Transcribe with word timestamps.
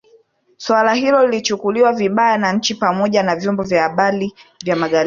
Suala 0.57 0.93
hilo 0.93 1.25
lilichukuliwa 1.27 1.93
vibaya 1.93 2.37
na 2.37 2.53
nchi 2.53 2.75
pamoja 2.75 3.23
na 3.23 3.35
vyombo 3.35 3.63
vya 3.63 3.83
habari 3.83 4.33
vya 4.63 4.75
Magharibi 4.75 4.99